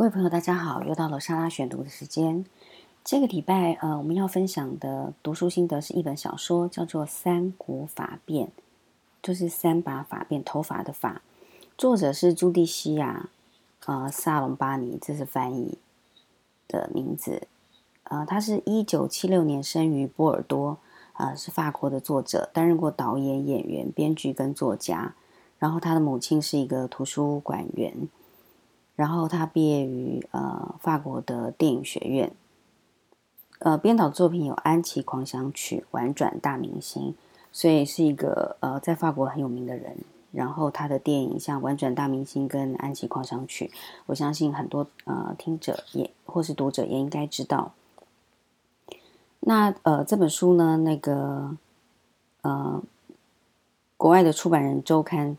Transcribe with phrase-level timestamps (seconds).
[0.00, 2.46] 各位朋友，大家好，又到了莎拉选读的时间。
[3.04, 8.46] 这个礼拜，呃，我们要分享的读书心得是一本小说，叫做《三股法变》，
[9.22, 11.20] 就是三把法变，头发的法。
[11.76, 13.28] 作者是朱蒂西亚，
[13.84, 15.76] 呃，萨隆巴尼，这是翻译
[16.66, 17.46] 的名字。
[18.04, 20.78] 呃，他是一九七六年生于波尔多，
[21.18, 25.14] 呃，是法国的作者，担任过导演、演员、编剧跟作家。
[25.58, 28.08] 然后他的母亲是一个图书馆员，
[29.00, 32.30] 然后他毕业于呃法国的电影学院，
[33.60, 37.12] 呃编导作品有《安琪狂想曲》《婉转大明星》，
[37.50, 39.96] 所以是一个呃在法国很有名的人。
[40.32, 43.70] 然后他的电影像《婉转大明星》跟《安琪狂想曲》，
[44.04, 47.72] 我相信很多呃听者也或是读者也应该知道。
[49.40, 51.56] 那呃这本书呢，那个
[52.42, 52.82] 呃
[53.96, 55.38] 国外的出版人周刊。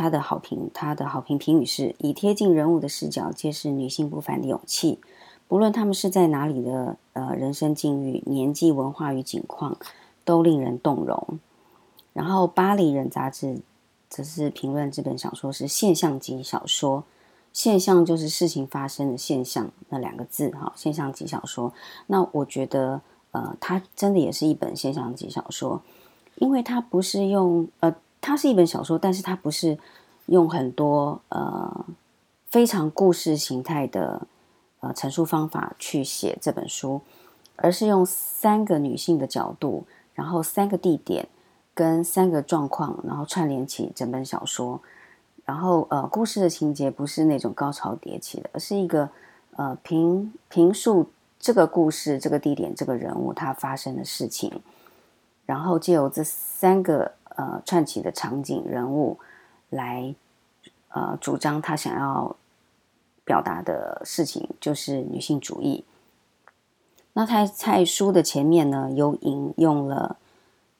[0.00, 4.98] 他的好评，他的好评评语是以贴近人物的视角，揭示女性不凡的勇气。
[5.46, 9.76] 不论他们是在哪里的呃人生境遇、年纪、文化与境况，
[10.24, 11.38] 都令人动容。
[12.14, 13.60] 然后，《巴黎人》杂志
[14.08, 17.04] 则是评论这本小说是现象级小说。
[17.52, 21.74] 现象就是事情发生的现象那两个字哈，现象级小说。
[22.06, 25.82] 那我觉得呃，它真的也是一本现象级小说，
[26.36, 27.94] 因为它不是用呃。
[28.30, 29.76] 它是一本小说，但是它不是
[30.26, 31.84] 用很多呃
[32.46, 34.24] 非常故事形态的
[34.78, 37.00] 呃陈述方法去写这本书，
[37.56, 41.26] 而是用三个女性的角度，然后三个地点
[41.74, 44.80] 跟三个状况，然后串联起整本小说。
[45.44, 49.10] 然后呃，故事的情节不是那种高潮迭起的，而是一个
[49.56, 54.62] 呃评评述这个故事、这个地点、这个人物他发生的事情，
[55.46, 57.14] 然后借由这三个。
[57.40, 59.18] 呃，串起的场景人物
[59.70, 60.14] 来，
[60.88, 62.36] 呃，主张他想要
[63.24, 65.82] 表达的事情就是女性主义。
[67.14, 70.18] 那他在书的前面呢，有引用了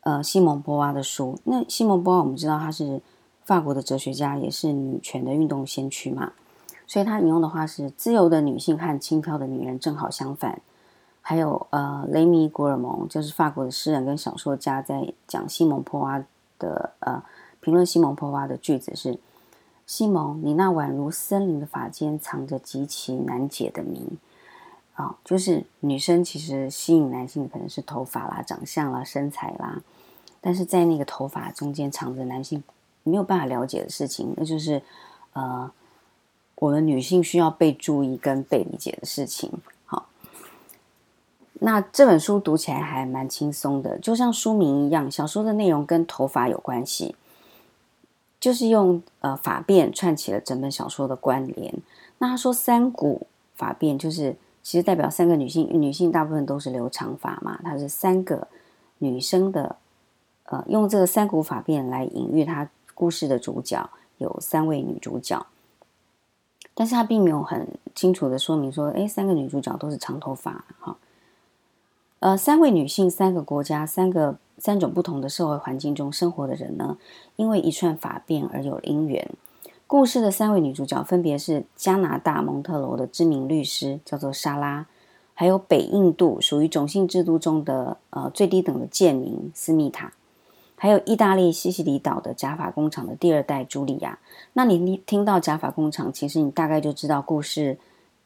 [0.03, 1.39] 呃西蒙波娃的书。
[1.45, 3.01] 那西蒙波娃我们知道他是
[3.43, 6.35] 法国的哲学家，也是女权的运动先驱嘛，
[6.87, 10.61] 所以他引用的话是：自由的女性和轻佻的女人正好相反。
[11.23, 16.23] 还有呃，雷米古尔蒙就是法国的诗人跟小说家，在讲西蒙波娃。
[16.61, 17.21] 的呃，
[17.59, 19.19] 评论西蒙波娃的句子是：
[19.85, 24.07] 西蒙，你那宛如森林的发间藏着极其难解的谜
[24.95, 25.17] 啊！
[25.25, 29.81] 就是女生其实吸引男性可能是头发啦、长相啦、身材啦，
[30.41, 32.63] 但是在那个头发中间藏着男性
[33.03, 34.81] 没有办法了解的事情，那就是
[35.33, 35.71] 呃，
[36.57, 39.51] 我们女性需要被注意跟被理解的事情。
[41.63, 47.15] 那这本书读起来还蛮轻松的，就像书名一样，小说的内容跟头发有关系，
[48.41, 51.75] 就是用呃发辫串起了整本小说的关联。
[52.17, 53.27] 那他说三股
[53.57, 58.49] 发辫，就是其实代表三个女性，女性大部分都是留长发嘛，它是三个
[58.97, 59.77] 女生的，
[60.45, 65.47] 呃，用这个三股发辫来隐喻她故事的主角有三位女主角，
[66.73, 70.97] 但是他并没有很清楚的说明说，哎，三个女主角都是长头发，哈。
[72.21, 76.99] 呃，三位女性，三个国家，三个三种不同的社会环境中生活的人呢，
[77.37, 79.27] 因为一串法变而有姻缘。
[79.87, 84.85] 故事的三位女主角分别是加拿大蒙特罗的知名律师，叫做莎拉；
[85.33, 90.11] 还有北印度属于种姓制度中的呃最低等的贱民斯密塔；
[90.77, 94.19] 还有意大利西西里岛的假发工厂的第二代茱莉亚。
[94.53, 97.79] 那你听到假发工厂，其实你大概就知道故事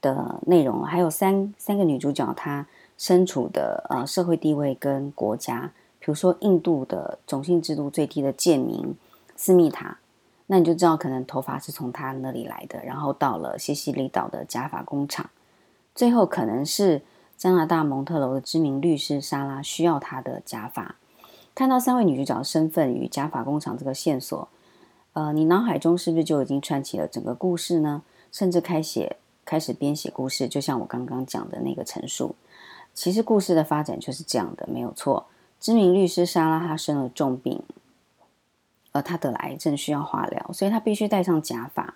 [0.04, 0.84] 的内容。
[0.84, 2.66] 还有三三个女主角，她。
[2.96, 8.94] 身处的呃社会地位跟国家，比如说印度的种姓制度最低的贱民
[9.34, 9.98] 斯密塔，
[10.46, 15.28] 那你就知道可能头发是从他那里来的，然后到了西西里岛的假发工厂，
[15.92, 17.02] 最后可能是
[17.36, 20.94] 加拿大蒙特楼的知名律师莎拉需要她的假发。
[21.52, 24.48] 看到三位女主角身份与假发工厂这个线索，
[25.14, 28.02] 呃，你脑海中是不是就已经串起了整个故事呢？
[28.30, 32.34] 甚至开写开始编写故事，就像我刚刚讲的那个陈述。
[32.92, 35.26] 其实故事的发展就是这样的，没有错。
[35.60, 37.62] 知名律师莎拉她生了重病，
[38.92, 41.94] 而她得了癌症，需要化疗，所以她必须戴上假发。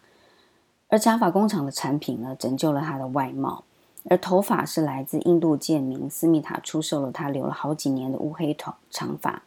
[0.89, 3.65] 而假发工厂的产品呢，拯救了她的外貌。
[4.11, 9.43] 而头发是来自印度贱民斯密塔出售了她留了好几年的乌黑头长发。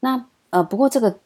[0.00, 1.18] 那呃，不过这个。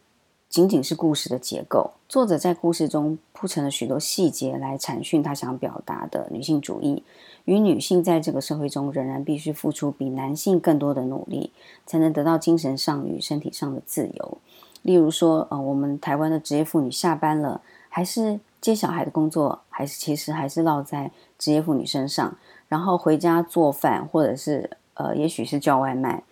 [0.56, 7.02] 仅仅是故事的结构，作者在故事中铺陈了许多细节来阐述他想表达的女性主义
[7.44, 11.52] 与女性在这个社会中仍然必须付出比男性更多的努力，
[11.84, 14.38] 才能得到精神上与身体上的自由。
[14.80, 17.60] 例如说，呃，我们台湾的职业妇女下班了，
[17.90, 22.34] 还是接小孩的工作，还是其实还是落在职业妇女身上，
[22.66, 26.22] 然后回家做饭，或者是呃，也许是叫外卖，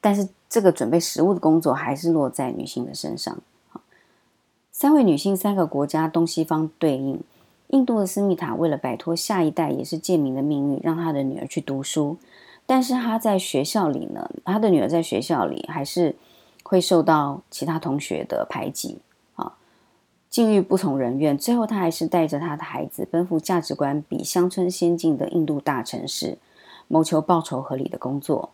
[0.00, 3.36] 但是这个准备食物的工作还是落在女性的身上。
[4.80, 7.22] 三位女性，三个国家，东西方对应。
[7.68, 12.16] 印度的斯密塔为了摆脱下一代也是贱民的命运，让他的女儿去读书。
[12.64, 16.16] 但是他在学校里呢，他的女儿在学校里还是
[16.62, 19.00] 会受到其他同学的排挤
[19.34, 19.52] 啊，
[20.30, 21.36] 境遇不从人愿。
[21.36, 26.38] 最后，他还是带着他的孩子奔赴价值观比乡村先进的印度大城市，
[26.88, 28.48] 谋求报酬合理的工作。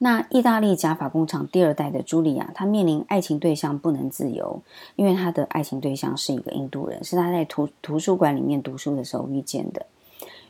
[0.00, 4.62] 那意大利假发工厂第二代的茱莉亚，她面临爱情对象不能自由，
[4.94, 9.86] 因为她的爱情对象是一个印度人，是她在图图书馆里面读书的时候遇见的。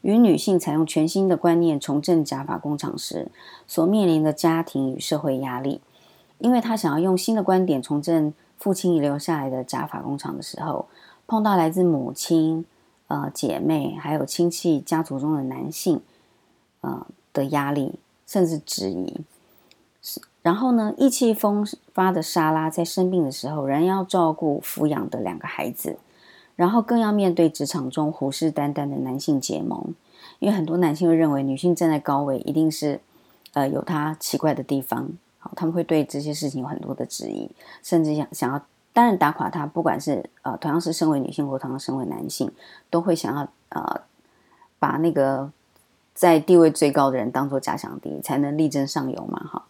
[0.02, 3.28] 与女性采用全新的观念重振假发工厂时，
[3.66, 5.80] 所面临的家庭与社会压力，
[6.38, 10.86] 因为她想要用新的观点重振父亲遗留下来的假发工厂的时候，
[11.26, 12.66] 碰到来自母亲、
[13.06, 16.02] 呃姐妹还有亲戚家族中的男性，
[16.82, 17.94] 呃的压力
[18.26, 19.16] 甚至质疑。
[20.42, 25.98] 然后呢，意气风发的莎拉在生病的时候，仍要照顾抚养的两个孩子，
[26.56, 29.94] 然后更要面对职场中虎视眈眈的男性结盟。
[30.38, 33.00] 因为很多男性会认为，女性站在高位，一定是
[33.52, 35.08] 呃有她奇怪的地方。
[35.38, 37.50] 好，他们会对这些事情有很多的质疑，
[37.82, 38.60] 甚至想想要
[38.92, 39.66] 当然打垮她。
[39.66, 42.50] 不管是呃同样是身为女性，或同样身为男性，
[42.88, 44.00] 都会想要呃
[44.78, 45.50] 把那个
[46.14, 49.40] 在地位最高的人当做假想敌，才能力争上游嘛。
[49.44, 49.64] 哈。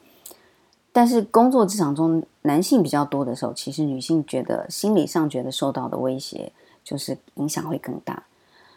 [0.99, 6.51] 但是工作职场中男性比较多的时候，其实女性觉得心理上觉得受到的威胁
[6.83, 8.25] 就是影响会更大。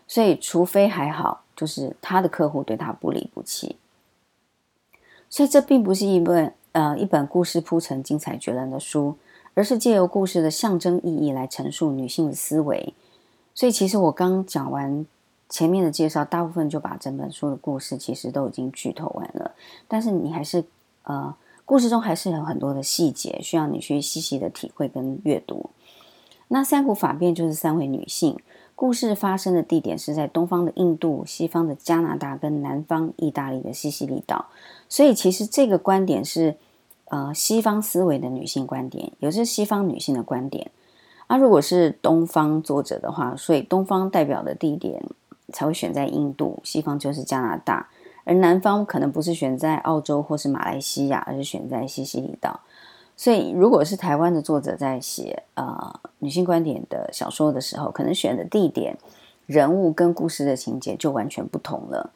[0.08, 3.76] 所以除非还好，就是他的客户对他不离不弃。
[5.32, 9.18] 所以这并不是一本呃一本故事铺陈精彩绝伦的书，
[9.56, 12.94] 而是借由故事的象征意义来陈述女性的思维。
[13.56, 15.04] 所以其实我刚讲完
[15.50, 19.56] 前面的介绍，大部分就把整本书的故事其实都已经剧透完了。
[19.88, 20.64] 但是你还是
[21.06, 21.36] 呃。
[21.72, 25.70] 故事中还是有很多的细节需要你去细细的体会跟阅读。
[26.50, 28.38] 那三股法变就是三位女性，
[28.76, 34.48] 故事发生的地点是在东方的印度、西方的加拿大跟南方意大利的西西里岛。
[34.90, 36.58] 所以其实这个观点是
[37.06, 40.70] 呃西方思维的女性观点，也是西方女性的观点。
[41.30, 45.02] 那如果是东方作者的话，所以东方代表的地点
[45.54, 47.88] 才会选在印度，西方就是加拿大。
[48.24, 52.60] 而南方可能不是选在澳洲或是马来西亚，而是选在西西里岛。
[53.18, 58.98] 所以，如果是台湾的作者在写呃女性观点的小说的时候，可能选的地点、
[59.46, 62.12] 人物跟故事的情节就完全不同了。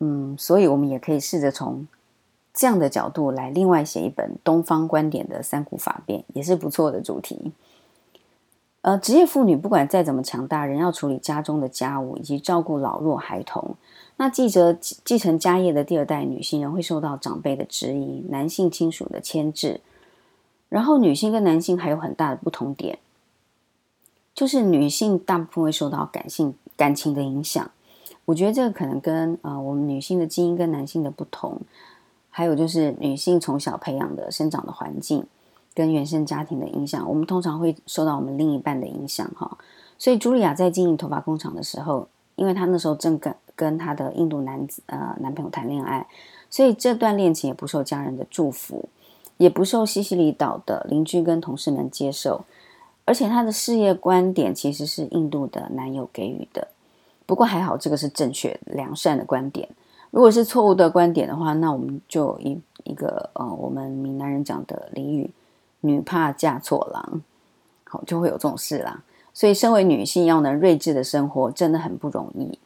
[0.00, 1.86] 嗯，所以我们也可以试着从
[2.52, 7.52] 这样的角度来另外写一本东方观点的三股法变，也是不错的主题。
[8.82, 13.76] 呃，职业妇女不管再怎么强大，仍要处理家中的家务以及照顾老弱孩童。
[14.16, 19.80] 那继着继承家业的第二代女性人会受到长辈的质疑，男性亲属的牵制，
[20.68, 22.98] 然后女性跟男性还有很大的不同点，
[24.34, 27.70] 就是女性大部分会受到感性感情的影响。
[28.26, 31.60] 我觉得这个可能跟呃我们女性的基因跟男性的不同，
[32.28, 35.26] 还有就是女性从小培养的生长的环境
[35.74, 39.58] 跟原生家庭的影响，我们通常会受到我们另一半的影响哈。
[39.98, 46.06] 所以茱莉亚在经营头发工厂的时候，因为她那时候正跟跟她的印度男子呃男朋友谈恋爱，
[46.48, 48.88] 所以这段恋情也不受家人的祝福，
[49.36, 52.44] 也不受西西里岛的邻居跟同事们接受，
[53.04, 56.68] 而且她的事业观点其实是印度的男友给予的。
[57.26, 59.68] 不过还好，这个是正确良善的观点。
[60.10, 65.30] 如果是错误的观点的话，那我们就一一个呃，我们闽南人讲的俚语
[65.80, 67.22] “女怕嫁错郎”，
[67.84, 69.02] 好就会有这种事啦。
[69.32, 72.58] 所以，身为女性要能睿智的生活，真的很不容易。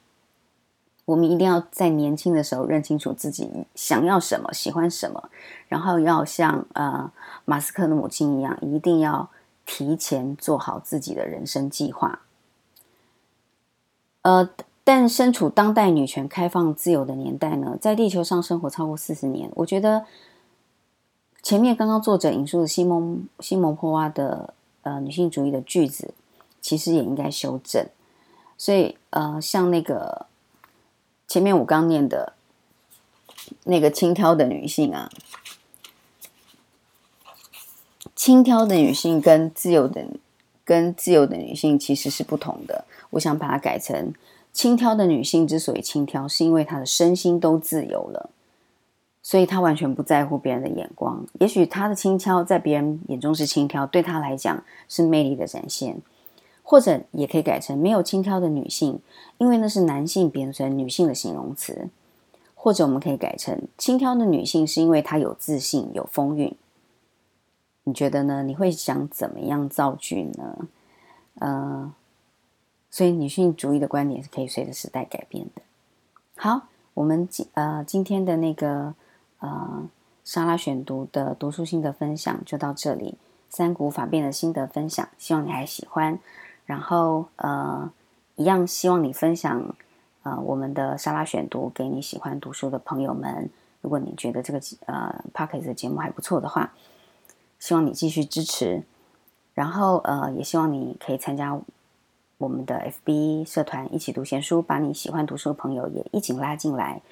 [1.05, 5.29] 我们一定要在年轻的时候认清楚自己想要什么、喜欢什么，
[5.69, 7.13] 然后要像呃
[7.45, 9.29] 马斯克的母亲一样，一定要
[9.67, 12.21] 提前做好自己的人生计划。
[14.23, 14.49] 呃，
[14.83, 20.07] 但身处当代女权开放自由的年代呢，在地球上生活超过四十年，我觉得
[21.45, 26.13] 前面刚刚作者引述的西蒙西蒙波娃的呃女性主义的句子，
[26.61, 27.87] 其实也应该修正。
[28.59, 30.27] 所以呃，像那个。
[31.27, 32.35] 前面我刚念的
[33.65, 35.11] 那个轻佻的女性啊，
[38.15, 40.07] 轻佻的女性跟自由的
[40.65, 42.85] 跟自由的女性其实是不同的。
[43.11, 44.13] 我想把它改成：
[44.53, 48.31] 轻佻的女性之所以轻佻，是因为她的身心都自由了，
[49.25, 51.27] 所以她完全不在乎别人的眼光。
[51.41, 56.01] 也许她的轻佻在别人眼中是轻佻，对她来讲是魅力的展现。
[56.67, 58.99] 或者也可以改成没有轻佻的女性，
[59.37, 61.89] 因为那是男性变成女性的形容词。
[62.55, 66.55] 或者我们可以改成轻佻的女性，是因为她有自信、有风韵。
[67.83, 68.43] 你觉得呢？
[68.43, 70.69] 你会想怎么样造句呢？
[71.41, 71.93] 呃，
[72.91, 75.61] 所以女性主义的观点是可以随着时代改变的。
[76.37, 76.63] 好，
[76.95, 78.95] 我们今呃今天的那个
[79.45, 79.89] 呃
[80.25, 83.19] 莎拉选读的读书心得分享就到这里，
[83.51, 86.19] 三股法变的心得分享，希望你还喜欢。
[86.65, 87.91] 然后呃，
[88.37, 89.75] 一样希望你分享。
[90.23, 93.51] 呃，我们的沙拉选读给你喜欢读书的朋友们，
[93.83, 96.73] 如果你觉得这个呃 p o c k e t 的节目还不错的话，
[97.59, 98.83] 希望你继续支持。
[99.53, 101.61] 然后呃，也希望你可以参加
[102.39, 107.03] 我们的 FB 社团，一起读闲书，把你喜欢读书的朋友也一起拉进来。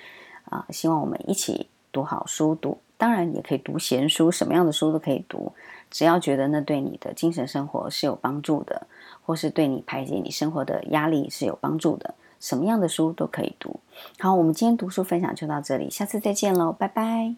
[0.47, 5.53] 啊，希望我们一起读好书，读当然也可以读闲书，什么样的书都可以读，
[5.91, 8.87] 只要觉得那对你的精神生活是有帮助的，
[9.25, 12.15] 或是对你排解你生活的压力是有帮助的。
[12.41, 13.79] 什么样的书都可以读。
[14.19, 17.37] 好，我们今天读书分享就到这里，下次再见喽，拜拜。